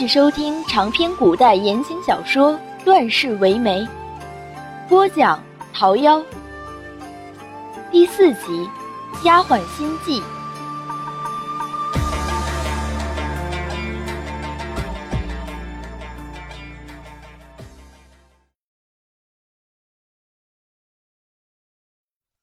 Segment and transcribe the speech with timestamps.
[0.00, 2.54] 续收听长篇古代言情小说
[2.86, 3.82] 《乱世为媒》，
[4.88, 5.38] 播讲
[5.74, 6.24] 桃夭。
[7.90, 8.66] 第四集，
[9.24, 10.22] 丫鬟心计。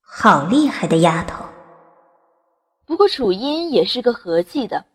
[0.04, 1.44] 好厉害的丫头！
[2.86, 4.86] 不过楚音也是个和气的。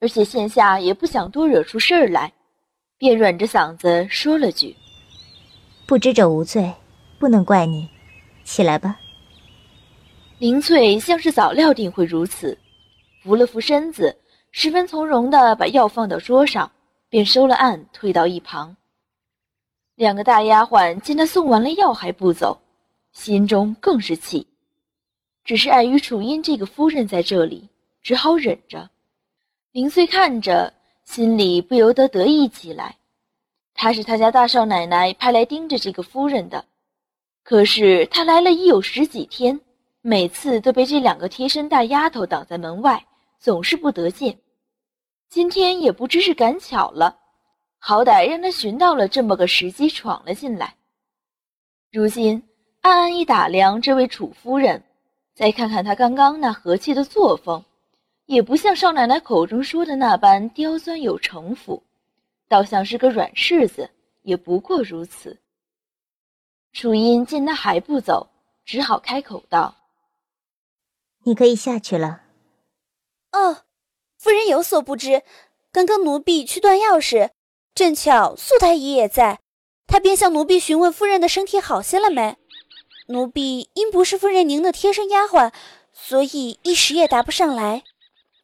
[0.00, 2.32] 而且现下也不想多惹出事儿来，
[2.98, 4.76] 便软着嗓子说了句
[5.86, 6.72] ：“不知者无罪，
[7.18, 7.88] 不能怪你，
[8.44, 8.98] 起来吧。”
[10.38, 12.58] 林翠像是早料定会如此，
[13.22, 14.14] 扶了扶身子，
[14.50, 16.70] 十分从容地把药放到桌上，
[17.08, 18.76] 便收了案，退到一旁。
[19.94, 22.60] 两个大丫鬟见他送完了药还不走，
[23.12, 24.46] 心中更是气，
[25.42, 27.70] 只是碍于楚音这个夫人在这里，
[28.02, 28.90] 只好忍着。
[29.76, 30.72] 林翠看着，
[31.04, 32.96] 心里不由得得意起来。
[33.74, 36.64] 她是他家大少奶奶派来盯着这个夫人的，
[37.44, 39.60] 可是她来了已有十几天，
[40.00, 43.04] 每次都被这两个贴身大丫头挡在门外，
[43.38, 44.38] 总是不得见。
[45.28, 47.14] 今天也不知是赶巧了，
[47.78, 50.74] 好歹让她寻到了这么个时机闯了进来。
[51.92, 52.42] 如今
[52.80, 54.82] 暗暗一打量这位楚夫人，
[55.34, 57.62] 再看看她刚刚那和气的作风。
[58.26, 61.82] 也不像少奶奶口中说的那般刁钻有城府，
[62.48, 63.88] 倒像是个软柿子，
[64.22, 65.38] 也不过如此。
[66.72, 68.28] 楚音见他还不走，
[68.64, 69.76] 只好开口道
[71.22, 72.22] ：“你可以下去了。
[73.32, 73.62] ”“哦，
[74.18, 75.22] 夫人有所不知，
[75.70, 77.30] 刚刚奴婢去断药时，
[77.74, 79.38] 正巧素太医也在，
[79.86, 82.36] 他便向奴婢询问夫人的身体好些了没。
[83.06, 85.52] 奴婢因不是夫人您的贴身丫鬟，
[85.92, 87.84] 所以一时也答不上来。”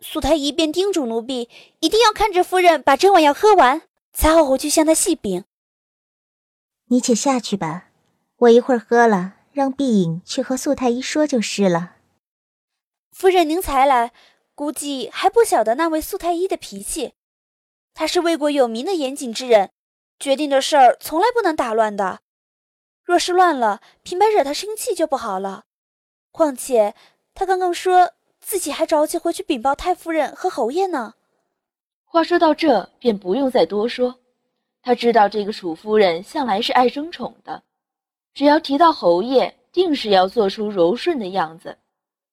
[0.05, 1.49] 苏太医便叮嘱奴婢，
[1.79, 3.83] 一定要看着夫人把这碗药喝完，
[4.13, 5.45] 才好回去向她细禀。
[6.87, 7.91] 你且下去吧，
[8.39, 11.97] 我一会儿喝了，让碧影去和素太医说就是了。
[13.13, 14.13] 夫人您才来，
[14.57, 17.13] 估计还不晓得那位素太医的脾气。
[17.95, 19.71] 他是魏国有名的严谨之人，
[20.19, 22.21] 决定的事儿从来不能打乱的。
[23.05, 25.65] 若是乱了，平白惹他生气就不好了。
[26.33, 26.97] 况且
[27.35, 28.15] 他刚刚说。
[28.43, 31.15] 自己还着急回去禀报太夫人和侯爷呢。
[32.05, 34.15] 话说到这，便不用再多说。
[34.83, 37.63] 他知道这个楚夫人向来是爱争宠的，
[38.35, 41.79] 只要提到侯爷，定是要做出柔顺的样子，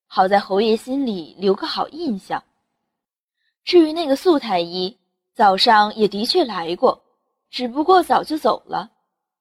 [0.07, 2.43] 好在侯爷心里留个好印象。
[3.63, 4.97] 至于那个素太医，
[5.35, 6.99] 早上也的确来过，
[7.51, 8.89] 只不过早就走了。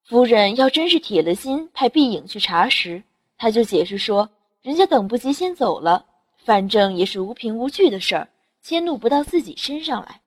[0.05, 3.03] 夫人要真是铁了心派碧影去查实，
[3.39, 4.29] 他就解释说，
[4.61, 6.05] 人家等不及先走了。
[6.49, 8.31] 反正也是无凭无据的事儿，
[8.63, 10.23] 迁怒不到自己身上来。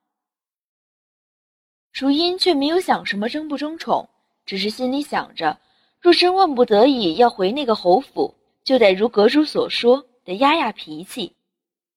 [1.94, 4.08] 楚音却没有想什么争不争宠，
[4.46, 5.58] 只是心里想着，
[6.00, 11.36] 若真万不得已要回那个侯府，就得如阁主所说，得压压脾气。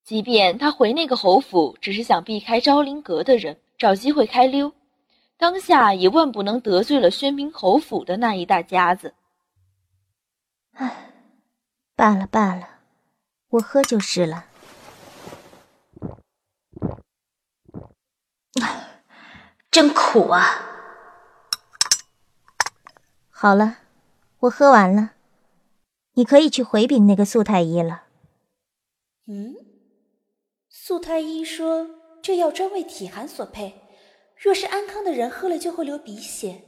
[0.02, 4.72] 即便他回那个侯府，只是想避开昭陵阁的人，找机会开溜，
[5.36, 9.12] 当下也万不能得罪了宣平侯府的那一大家子。
[10.72, 11.12] 唉，
[11.94, 12.70] 罢了罢了。
[13.54, 14.46] 我喝就是了。
[19.70, 20.42] 真苦啊！
[23.30, 23.78] 好了，
[24.40, 25.12] 我喝完了，
[26.14, 28.06] 你可以去回禀那个素太医了。
[29.26, 29.54] 嗯，
[30.68, 31.88] 素太医说
[32.20, 33.82] 这药专为体寒所配，
[34.36, 36.62] 若是安康的人喝了就会流鼻血。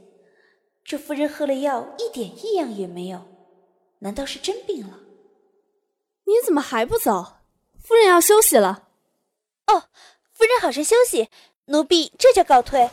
[0.85, 3.25] 这夫人喝了药一点异样也没有，
[3.99, 4.99] 难道是真病了？
[6.27, 7.37] 你怎么还不走？
[7.81, 8.83] 夫人要休息了。
[9.67, 9.83] 哦，
[10.33, 11.29] 夫人好生休息，
[11.67, 12.89] 奴婢这就告退。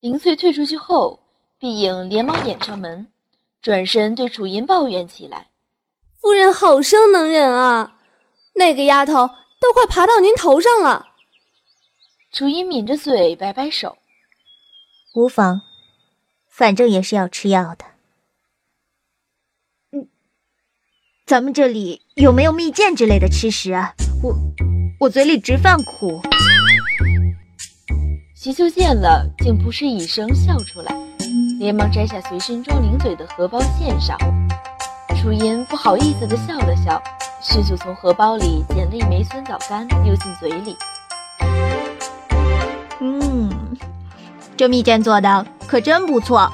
[0.00, 1.18] 林翠退出去后，
[1.58, 3.10] 碧影连忙掩上门，
[3.62, 5.48] 转身对楚音抱怨起来
[6.20, 7.98] ：“夫人好生能忍啊，
[8.52, 11.08] 那个丫头都快爬到您头上了。”
[12.32, 13.96] 楚音抿着嘴，摆摆手
[15.16, 15.62] ：“无妨。”
[16.52, 17.86] 反正也是要吃药的。
[19.90, 20.06] 嗯，
[21.24, 23.94] 咱们这里有没有蜜饯之类的吃食啊？
[24.22, 24.36] 我
[25.00, 26.20] 我嘴里直犯苦。
[28.36, 30.94] 席秋见了，竟扑哧一声笑出来，
[31.58, 34.18] 连忙摘下随身装零嘴的荷包献上。
[35.16, 37.02] 楚音不好意思的笑了笑，
[37.40, 40.76] 迅速从荷包里捡了一枚酸枣干，丢进嘴里。
[43.00, 43.50] 嗯，
[44.54, 45.46] 这蜜饯做的。
[45.72, 46.52] 可真不错，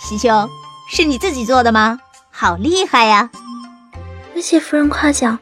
[0.00, 0.48] 喜兄，
[0.88, 2.00] 是你自己做的吗？
[2.30, 3.28] 好厉害呀！
[4.32, 5.38] 多谢夫人夸奖，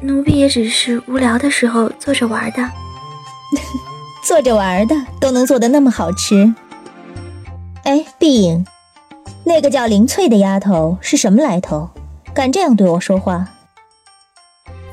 [0.00, 2.66] 奴婢也只是无聊的时候做着玩 的。
[4.24, 6.54] 做着玩的都能做的那么好吃？
[7.84, 8.66] 哎，碧影，
[9.44, 11.90] 那个叫林翠的丫头是什么来头？
[12.32, 13.46] 敢这样对我说话？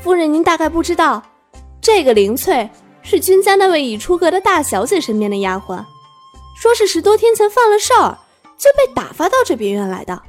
[0.02, 1.24] 夫人，您大概不知道，
[1.80, 2.70] 这个林翠
[3.04, 5.82] 是君家那位已出阁的大小姐身边的丫鬟，
[6.64, 8.18] 说是十多天前犯了事儿，
[8.58, 10.24] 就被打发到这边院来的。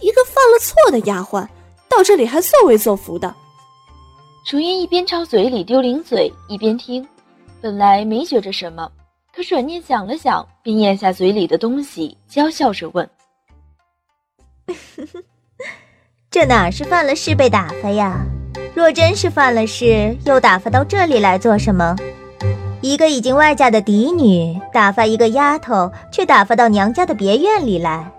[0.00, 1.46] 一个犯了错的丫鬟，
[1.88, 3.32] 到这里还作威作福的。
[4.44, 7.06] 楚音一边朝嘴里丢零嘴，一边听，
[7.60, 8.90] 本来没觉着什么。
[9.32, 13.08] 可转念想了想，便咽下嘴里的东西，娇笑着问：
[16.28, 18.20] “这哪是犯了事被打发呀？
[18.74, 21.94] 若真是犯了事，又打发到这里来做什么？
[22.82, 28.10] 一个已经外嫁的嫡女，打发一个丫头，却打发到娘家的别院里来，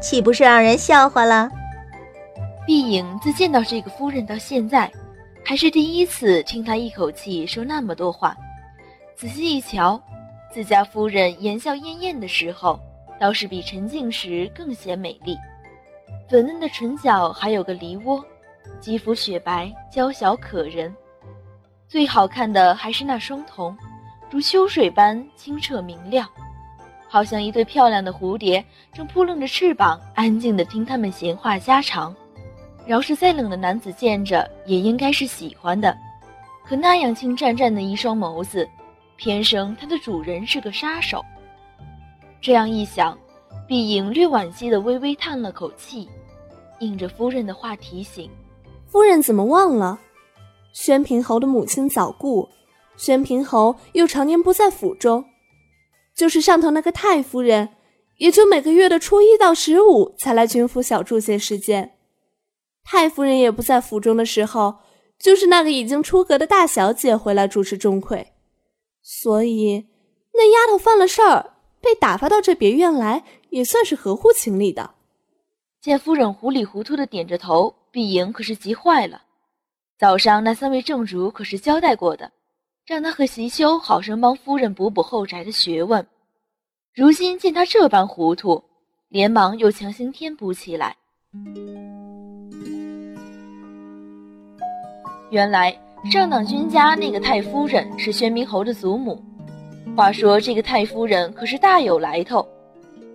[0.00, 1.50] 岂不是让人笑话了？”
[2.66, 4.90] 碧影自见到这个夫人到现在，
[5.44, 8.36] 还是第一次听她一口气说那么多话。
[9.14, 10.00] 仔细一瞧。
[10.52, 12.78] 自家夫人言笑晏晏的时候，
[13.18, 15.36] 倒是比沉静时更显美丽。
[16.30, 18.24] 粉嫩的唇角还有个梨窝，
[18.78, 20.94] 肌肤雪白娇小可人。
[21.88, 23.76] 最好看的还是那双瞳，
[24.34, 26.28] 如秋水般清澈明亮，
[27.06, 32.12] 好像一对漂亮的蝴蝶正扑棱着翅膀，安静地听他们闲话家常。
[32.84, 35.96] 饶是再冷的男子见着，也应该是喜欢的。
[36.66, 38.68] 可那样清湛湛的一双眸子。
[39.16, 41.24] 偏生它的主人是个杀手。
[42.40, 43.16] 这样一想，
[43.68, 46.08] 碧影略惋惜的微微叹了口气，
[46.80, 48.28] 应着夫人的话提醒
[48.90, 49.96] ：“夫人怎么忘了？
[50.72, 52.48] 宣平侯的母亲早故，
[52.96, 55.24] 宣平侯又常年不在府中，
[56.14, 57.70] 就是上头那个太夫人，
[58.18, 61.96] 也就每个月的初一到十五才来君府小住些时间。
[62.84, 64.76] 太夫人也不在府中的时候，
[65.18, 68.26] 就是那个已经出阁的大小姐回来主持钟馗。”
[69.02, 69.86] 所以，
[70.32, 74.94] 那丫头犯了事儿，被打发到这别院来，也算是合乎情理的。
[75.80, 79.22] 见夫人糊里糊涂的点着头，碧莹可是急坏了。
[79.98, 82.32] 早上那三位正主可是交代过的，
[82.86, 86.06] 让他和席修好生帮夫人补补后宅的学问。
[86.94, 88.62] 如今见他这般糊涂，
[89.08, 90.96] 连忙又强行添补起来。
[95.30, 95.76] 原来。
[96.12, 99.18] 上党君家那个太夫人是宣明侯的祖母。
[99.96, 102.46] 话说这个太夫人可是大有来头，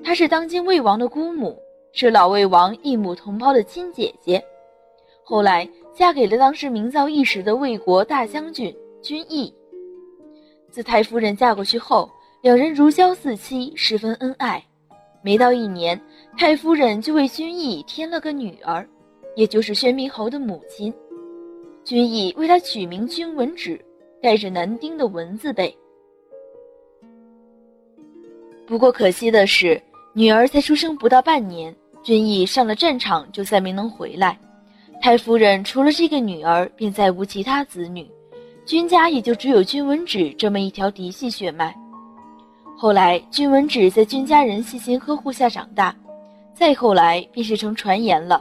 [0.04, 1.56] 她是当今魏王的姑母，
[1.94, 4.44] 是老魏王异母同胞的亲姐姐。
[5.24, 9.54] 后来嫁给了当时名噪一时的魏国大将军君毅。
[10.71, 12.10] 自太夫人嫁过去后，
[12.42, 14.63] 两人如胶似漆，十分恩爱。
[15.21, 16.00] 没到一年，
[16.38, 18.88] 太夫人就为君毅添了个女儿，
[19.36, 20.94] 也就是宣明侯的母亲。
[21.83, 23.83] 君毅为她取名君文芷，
[24.21, 25.75] 带着男丁的文字辈。
[28.65, 29.81] 不过可惜的是，
[30.13, 34.39] 女儿才出生不到半年，君毅上了战场就再没能回来。
[35.01, 38.07] 太夫人除了这个女儿，便再无其他子女，
[38.69, 41.75] 君家也就只有君文芷这么一条嫡系血脉。
[42.77, 45.96] 后来，君文芷在君家人细心呵护下长大，
[46.53, 48.39] 再后来便是成传言了，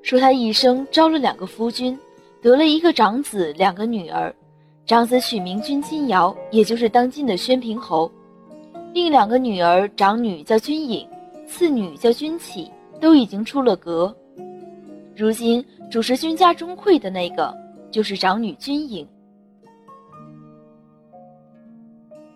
[0.00, 1.96] 说他一生招了两个夫君。
[2.40, 4.34] 得了一个长子，两个女儿，
[4.86, 8.10] 长子取名君金瑶，也就是当今的宣平侯；
[8.94, 11.06] 另两个女儿，长女叫君颖，
[11.46, 14.16] 次女叫君启，都已经出了阁。
[15.14, 17.54] 如今主持君家钟馗的那个，
[17.90, 19.06] 就是长女君颖。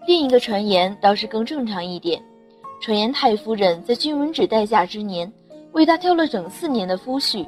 [0.07, 2.21] 另一个传言倒是更正常一点，
[2.81, 5.33] 传言太夫人在君文芷待嫁之年，
[5.73, 7.47] 为他挑了整四年的夫婿。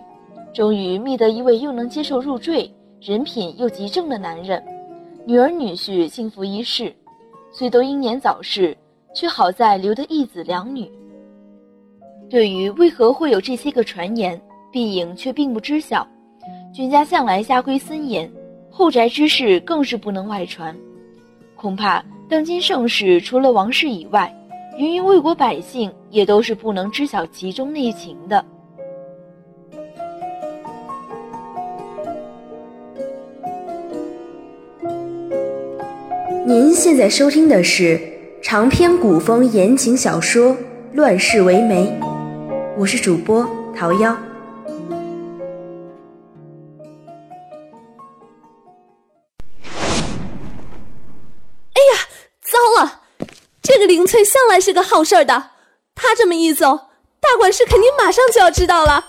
[0.52, 4.62] 终于觅得一位又能接受入赘、人品又极正的男人，
[5.26, 6.94] 女儿女婿幸福一世，
[7.52, 8.76] 虽都英年早逝，
[9.12, 10.88] 却好在留得一子两女。
[12.30, 16.06] 对于为何会有这些个传言，碧影却并不知晓。
[16.72, 18.30] 君家向来家规森严，
[18.70, 20.74] 后宅之事更是不能外传。
[21.56, 24.34] 恐怕当今盛世，除了王室以外，
[24.78, 28.44] 芸芸魏国百姓也都是不能知晓其中内情的。
[36.46, 38.00] 您现在收听的是
[38.42, 40.52] 长篇古风言情小说
[40.92, 41.86] 《乱世为媒》，
[42.76, 44.14] 我是主播桃夭。
[54.24, 55.50] 向来是个好事儿的，
[55.94, 56.76] 他这么一走，
[57.20, 58.92] 大管事肯定马上就要知道了。
[58.92, 59.04] 啊，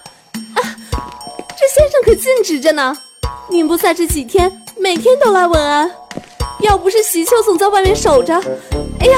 [1.58, 2.96] 这先生可尽职着呢。
[3.50, 5.90] 您不在这几天，每天都来问安。
[6.62, 8.34] 要不是喜秋总在外面守着，
[9.00, 9.18] 哎呀，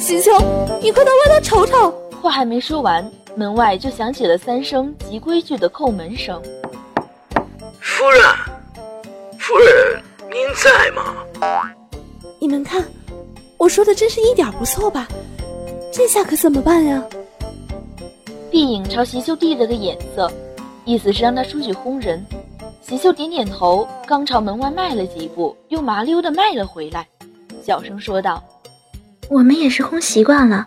[0.00, 0.38] 喜秋，
[0.80, 1.90] 你快到外头瞅瞅。
[2.22, 6.42] 话还没说完，门外就响起了三声极规矩的叩门声。
[7.80, 8.22] 夫人，
[9.38, 11.64] 夫人，您在吗？
[12.40, 12.84] 你们看，
[13.58, 15.06] 我说的真是一点不错吧？
[15.92, 17.04] 这下可怎么办呀？
[18.50, 20.30] 碧影朝席秀递了个眼色，
[20.84, 22.24] 意思是让他出去轰人。
[22.80, 27.06] 席秀点点头，刚朝门外迈了几步，又麻溜的迈了回来，
[27.62, 28.42] 小声说道
[29.28, 30.64] ：“我们也是轰习惯了，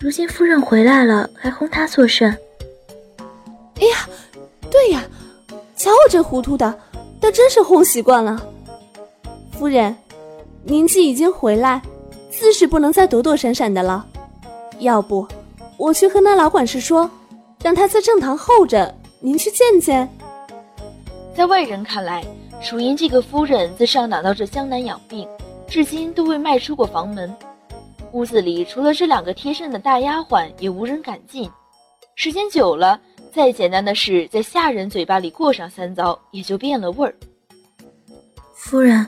[0.00, 2.30] 如今夫人回来了，还轰她作甚？”
[3.80, 4.08] 哎呀，
[4.70, 5.02] 对呀，
[5.76, 6.78] 瞧我这糊涂的，
[7.20, 8.44] 倒真是轰习惯了。
[9.52, 9.96] 夫人，
[10.64, 11.80] 您既已经回来，
[12.38, 14.04] 自是不能再躲躲闪闪的了。
[14.80, 15.26] 要不，
[15.76, 17.10] 我去和那老管事说，
[17.62, 20.08] 让他在正堂候着，您去见见。
[21.34, 22.24] 在外人看来，
[22.62, 25.26] 楚英这个夫人自上岛到这江南养病，
[25.68, 27.34] 至今都未迈出过房门。
[28.12, 31.50] 屋子里除了这两个贴身的大丫鬟，也无人敢进。
[32.14, 33.00] 时间久了，
[33.32, 37.14] 再简单的事在下人嘴巴里过上三遭，也就变了味儿。
[38.54, 39.04] 夫人，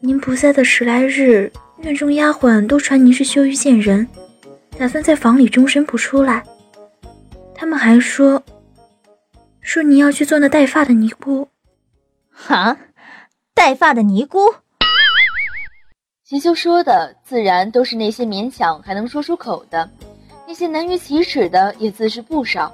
[0.00, 4.06] 您不在的十来日，院中丫鬟都传您是羞于见人，
[4.76, 6.42] 打算在房里终身不出来。
[7.54, 8.42] 他们还说。
[9.60, 11.46] 说你要去做那带发的尼姑，
[12.30, 12.74] 哈，
[13.52, 14.38] 带发的尼姑。
[16.24, 19.88] 齐修说的自然都是那些勉强还能说出口的，
[20.46, 22.72] 那些难于启齿的也自是不少。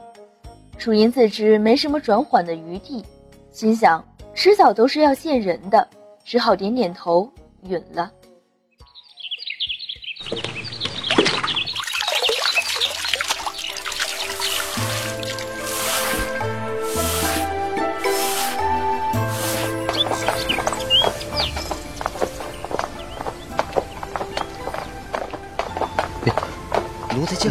[0.78, 3.04] 楚音自知没什么转缓的余地，
[3.50, 5.88] 心想迟早都是要见人的，
[6.24, 7.28] 只好点点头，
[7.64, 8.08] 允了。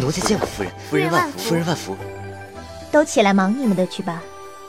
[0.00, 1.96] 奴才见过夫人，夫人万福，夫人万福。
[2.90, 4.22] 都起来忙你们的去吧。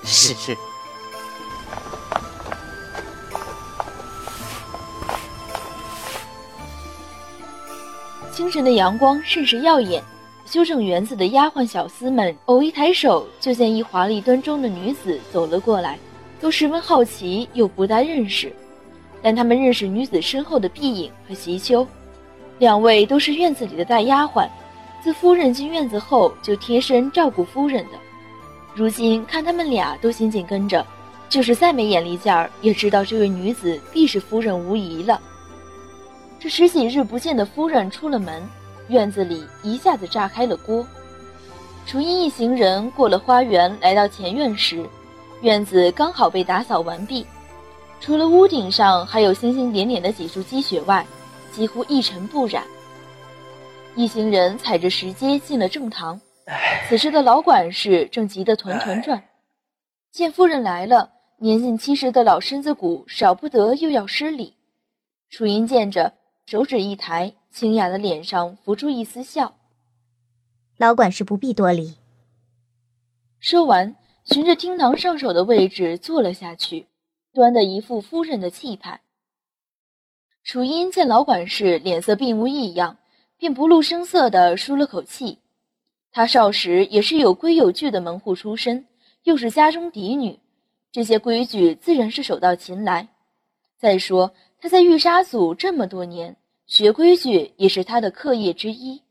[0.03, 0.55] 是是。
[8.31, 10.03] 清晨的阳光甚是耀眼，
[10.45, 15.97] 修整园子的丫鬟小厮们偶一抬手，就见一华丽端庄的女子走了过来，
[16.39, 18.51] 都十分好奇又不大认识，
[19.21, 21.87] 但他们认识女子身后的碧影和席秋，
[22.59, 24.47] 两位都是院子里的大丫鬟。
[25.05, 27.99] 自夫人进院子后，就贴身照顾夫人的。
[28.73, 30.83] 如今看他们俩都紧紧跟着，
[31.29, 35.21] 就是再没眼力劲儿，也知道这位女子必是夫人无疑了。
[36.39, 38.41] 这十几日不见的夫人出了门，
[38.87, 40.83] 院子里一下子炸开了锅。
[41.85, 44.83] 楚音一行人过了花园，来到前院时，
[45.41, 47.23] 院子刚好被打扫完毕，
[48.01, 51.05] 除了屋顶上还有星星点点的几处积雪外，
[51.51, 52.63] 几乎一尘不染。
[53.97, 56.19] 一行人踩着石阶进了正堂，
[56.89, 59.23] 此时的老管事正急得团团转。
[60.11, 64.53] 见夫人来了，年近七十的老身子骨少不得又要失礼。
[65.29, 66.13] 楚音见着，
[66.45, 69.55] 手指一抬，清雅的脸上浮出一丝笑。
[70.77, 71.95] 老管事不必多礼。
[73.39, 76.87] 说完，循着厅堂上手的位置坐了下去，
[77.33, 78.99] 端的一副夫人的气派。
[80.43, 82.97] 楚音见老管事脸色并无异样。
[83.37, 85.39] 便不露声色地舒了口气。
[86.11, 88.85] 她少时也是有规有矩的门户出身，
[89.23, 90.39] 又是家中嫡女，
[90.91, 93.07] 这些规矩自然是手到擒来。
[93.77, 96.35] 再说她在玉沙祖这么多年，
[96.67, 99.01] 学规矩也是她的课业之一。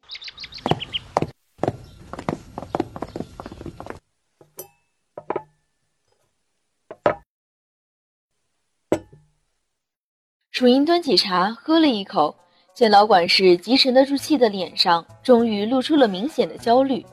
[10.51, 12.35] 楚英端起茶，喝了一口。
[12.75, 17.07] 见老管事极沉得住气的脸上，终于露出了明显的焦虑，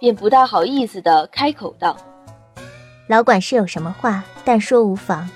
[0.00, 1.94] 便不大好意思的开口道
[3.08, 5.28] ：“老管事有什么话，但说无妨。”“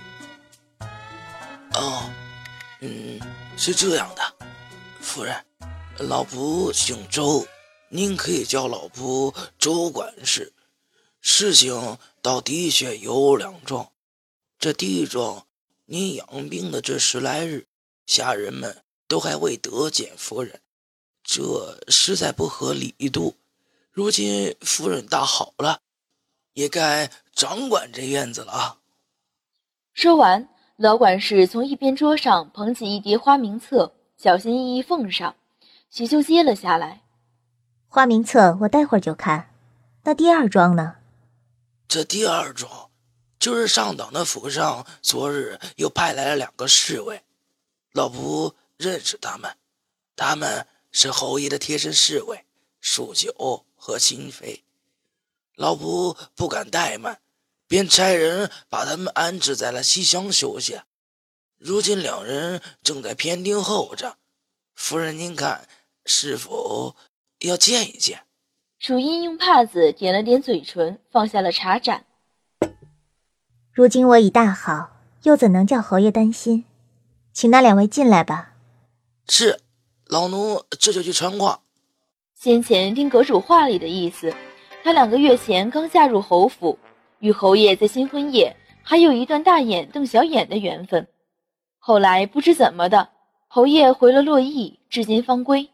[1.77, 2.09] 哦，
[2.81, 3.21] 嗯，
[3.59, 4.23] 是这样的，
[4.99, 5.37] 夫人，
[5.99, 7.47] 老仆姓周，
[7.91, 10.55] 您可以叫老仆周管事。
[11.21, 13.91] 事情倒的确有两桩。
[14.59, 15.45] 这第一桩，
[15.85, 17.67] 您养病的这十来日，
[18.07, 18.75] 下人们。”
[19.09, 20.61] 都还未得见夫人，
[21.23, 23.35] 这实在不合理度。
[23.91, 25.81] 如今夫人大好了，
[26.53, 28.79] 也该掌管这院子了。
[29.95, 35.35] 说完，老管事从一边桌上捧起一叠花名册，小心翼翼奉上，
[35.89, 37.03] 许秀接了下来。
[37.89, 39.55] 花名册我待会儿就看。
[40.05, 40.97] 那第二桩呢？
[41.89, 42.91] 这第二桩，
[43.39, 47.23] 就是上党的府上，昨日又派来了两个侍卫，
[47.93, 49.57] 老仆认识他们，
[50.15, 52.45] 他们是侯爷的贴身侍卫，
[52.81, 54.65] 数九和心妃。
[55.55, 57.21] 老仆不敢怠慢，
[57.67, 60.81] 便差人把他们安置在了西厢休息。
[61.59, 64.19] 如今两人正在偏厅候着，
[64.75, 65.67] 夫人您看
[66.05, 66.95] 是否
[67.41, 68.25] 要见一见？
[68.79, 72.05] 楚音用帕子点了点嘴唇，放下了茶盏。
[73.73, 76.67] 如今我已大好，又怎能叫侯爷担心？
[77.33, 78.56] 请那两位进来吧。
[79.29, 79.61] 是，
[80.07, 81.61] 老奴这就去传话。
[82.35, 84.33] 先前听阁主话里的意思，
[84.85, 86.79] 他两个月前刚嫁入侯府，
[87.19, 91.09] 与侯爷在新婚夜还有一段大眼瞪小眼的缘分。
[91.79, 93.09] 后来不知怎么的，
[93.49, 95.69] 侯爷回了洛邑，至今方归。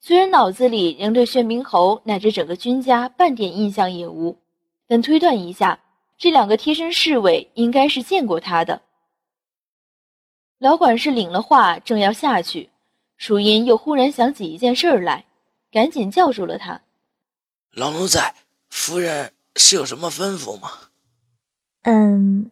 [0.00, 4.38] 虽然脑子里仍对宣明侯乃至整个君家半点印象也无，
[4.86, 5.80] 但推断一下。
[6.16, 8.80] 这两个贴身侍卫应该是见过他的。
[10.58, 12.70] 老管事领了话，正要下去，
[13.24, 15.24] 楚音又忽然想起一件事儿来，
[15.72, 16.82] 赶紧叫住了他
[17.72, 18.34] ：“老奴在，
[18.68, 20.70] 夫人是有什么吩咐吗
[21.84, 22.50] ？”“嗯，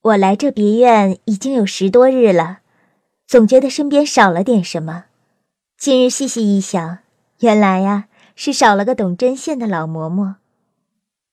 [0.00, 2.60] 我来这别院已经有十多日了，
[3.26, 5.04] 总觉得身边少了点什么。
[5.76, 7.00] 今日细细一想，
[7.40, 10.36] 原来呀，是少了个懂针线的老嬷嬷。”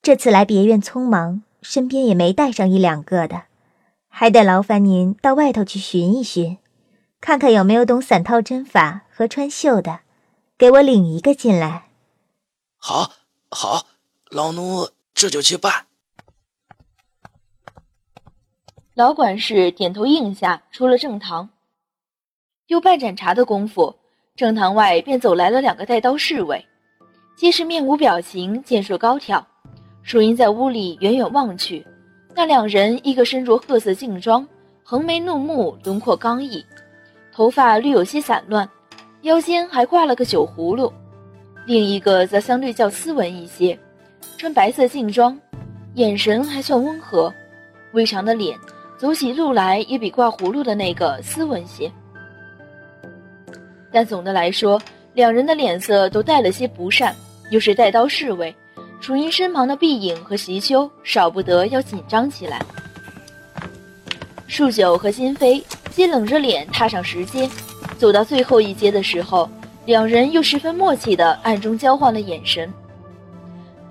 [0.04, 3.44] 这次来别院匆忙，身边也没带上一两个的，
[4.10, 6.58] 还得劳烦您到外头去寻一寻，
[7.22, 10.00] 看看有没有懂散套针法和穿绣的，
[10.58, 11.90] 给我领一个进来。
[12.78, 13.12] 好，
[13.52, 13.86] 好，
[14.32, 15.86] 老奴这就去办。
[18.96, 21.48] 老管事点头应下，出了正堂。
[22.68, 23.96] 又半盏茶的功夫，
[24.36, 26.66] 正堂外便走来了两个带刀侍卫，
[27.38, 29.46] 皆是面无表情，剑术高挑。
[30.02, 31.86] 淑英在屋里远远望去，
[32.36, 34.48] 那两人一个身着褐色劲装，
[34.84, 36.66] 横眉怒目，轮廓刚毅，
[37.34, 38.68] 头发略有些散乱，
[39.22, 40.92] 腰间还挂了个酒葫芦；
[41.66, 43.78] 另一个则相对较斯文一些，
[44.38, 45.38] 穿白色劲装，
[45.96, 47.34] 眼神还算温和，
[47.94, 48.58] 微长的脸，
[48.98, 51.92] 走起路来也比挂葫芦的那个斯文些。
[53.92, 54.82] 但总的来说，
[55.14, 57.16] 两人的脸色都带了些不善，
[57.50, 58.54] 又是带刀侍卫。
[59.02, 62.62] 楚音身旁的碧影和席秋少不得要紧张起来。
[64.48, 67.50] 数九和金飞皆冷着脸踏上石阶，
[67.98, 69.50] 走到最后一阶的时候，
[69.86, 72.72] 两人又十分默契地暗中交换了眼神。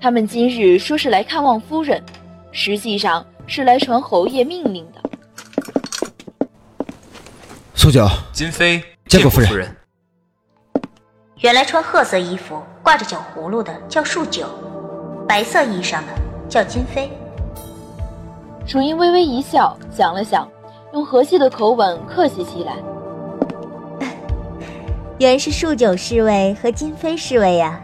[0.01, 2.03] 他们今日说是来看望夫人，
[2.51, 6.47] 实际上是来传侯爷命令的。
[7.75, 9.75] 苏九，金妃见过夫人。
[11.41, 14.47] 原来穿褐色衣服、挂着酒葫芦的叫数九。
[15.27, 16.07] 白色衣裳的
[16.49, 17.09] 叫金妃。
[18.67, 20.47] 楚音微微一笑，想了想，
[20.93, 22.73] 用和气的口吻客气起来
[25.19, 27.79] ：“原是数九侍卫和金妃侍卫呀，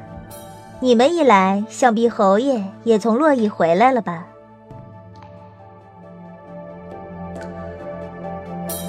[0.79, 4.25] 你们一来，想必侯爷也从洛邑回来了吧？”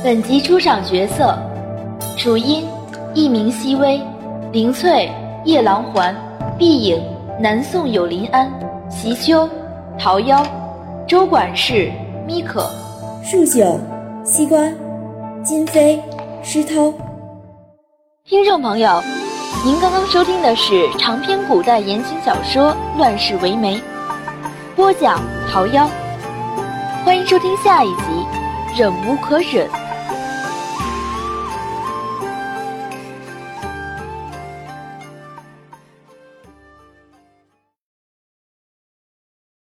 [0.02, 1.36] 本集出场角色：
[2.16, 2.66] 楚音，
[3.14, 4.00] 艺名熹微；
[4.52, 5.10] 林翠，
[5.44, 6.14] 夜郎环；
[6.58, 7.02] 碧影。
[7.40, 8.50] 南宋有临安、
[8.90, 9.48] 席秋、
[9.96, 10.44] 桃夭、
[11.06, 11.88] 周管事、
[12.26, 12.68] 咪可、
[13.22, 13.78] 数九、
[14.28, 14.58] 西瓜、
[15.42, 15.98] 金飞、
[16.42, 16.92] 石涛。
[18.26, 19.02] 听众朋友，
[19.64, 23.76] 您刚刚收听的是长篇古代言情小说《乱世为媒》，
[24.76, 25.18] 播讲
[25.50, 25.88] 桃夭。
[27.06, 28.02] 欢迎收听下一集
[28.78, 29.66] 《忍无可忍》。